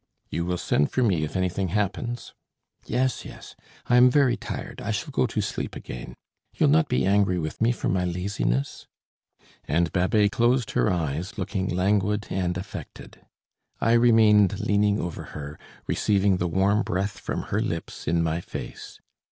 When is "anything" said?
1.35-1.67